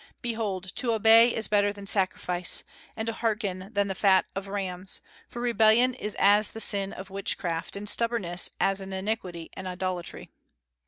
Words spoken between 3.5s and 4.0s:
than the